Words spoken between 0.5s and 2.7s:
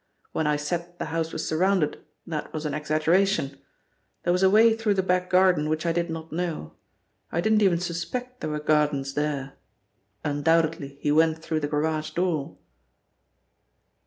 said the house was surrounded that was